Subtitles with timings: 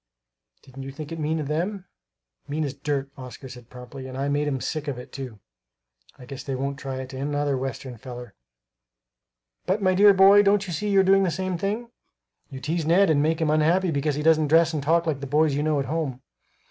[0.63, 1.85] Didn't you think it mean of them?"
[2.47, 5.39] "Mean as dirt," Oscar said promptly; "and I made 'em sick of it, too.
[6.17, 8.33] I guess they won't try it on another Western feller!"
[9.67, 11.91] "But, my dear boy, don't you see you are doing the same thing?
[12.49, 15.27] You tease Ned and make him unhappy because he doesn't dress and talk like the
[15.27, 16.23] boys you know at home."